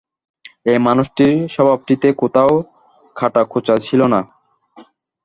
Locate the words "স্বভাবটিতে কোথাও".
1.49-2.51